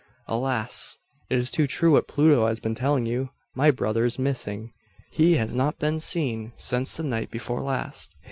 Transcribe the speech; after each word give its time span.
"Alas! 0.25 0.97
it 1.29 1.37
is 1.37 1.51
too 1.51 1.67
true 1.67 1.91
what 1.91 2.07
Pluto 2.07 2.47
has 2.47 2.59
been 2.59 2.73
telling 2.73 3.05
you. 3.05 3.29
My 3.53 3.69
brother 3.69 4.03
is 4.03 4.17
missing. 4.17 4.73
He 5.11 5.35
has 5.35 5.53
not 5.53 5.77
been 5.77 5.99
seen 5.99 6.53
since 6.55 6.97
the 6.97 7.03
night 7.03 7.29
before 7.29 7.61
last. 7.61 8.15